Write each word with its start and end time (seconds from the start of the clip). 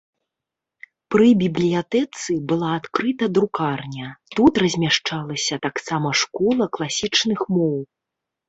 Пры 1.15 1.27
бібліятэцы 1.41 2.31
была 2.51 2.69
адкрыта 2.79 3.25
друкарня, 3.37 4.07
тут 4.39 4.53
размяшчалася 4.65 5.55
таксама 5.67 6.09
школа 6.23 6.63
класічных 6.79 7.39
моў. 7.55 7.77